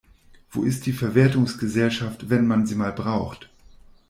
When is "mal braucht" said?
2.73-3.51